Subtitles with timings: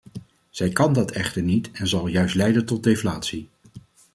[0.49, 3.49] Zij kan dat echter niet en zal juist leiden tot deflatie.